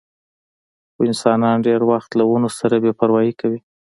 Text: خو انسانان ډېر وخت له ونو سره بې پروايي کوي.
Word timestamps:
خو 0.93 0.99
انسانان 1.09 1.57
ډېر 1.67 1.81
وخت 1.91 2.11
له 2.19 2.23
ونو 2.29 2.49
سره 2.59 2.75
بې 2.83 2.91
پروايي 2.99 3.33
کوي. 3.39 3.59